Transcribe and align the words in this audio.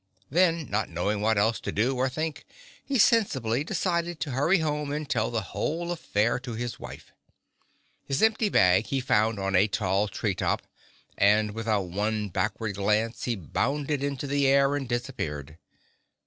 Then, 0.31 0.67
not 0.67 0.89
knowing 0.89 1.21
what 1.21 1.37
else 1.37 1.59
to 1.59 1.71
do 1.71 1.95
or 1.95 2.09
think, 2.09 2.47
he 2.83 2.97
sensibly 2.97 3.63
decided 3.63 4.19
to 4.21 4.31
hurry 4.31 4.57
home 4.57 4.91
and 4.91 5.07
tell 5.07 5.29
the 5.29 5.43
whole 5.53 5.91
affair 5.91 6.39
to 6.39 6.53
his 6.53 6.79
wife. 6.79 7.11
His 8.07 8.23
empty 8.23 8.49
bag 8.49 8.87
he 8.87 8.99
found 8.99 9.37
on 9.37 9.55
a 9.55 9.67
tall 9.67 10.07
treetop, 10.07 10.63
and 11.19 11.51
without 11.51 11.83
one 11.89 12.29
backward 12.29 12.73
glance 12.77 13.25
he 13.25 13.35
bounded 13.35 14.01
into 14.03 14.25
the 14.25 14.47
air 14.47 14.75
and 14.75 14.89
disappeared. 14.89 15.59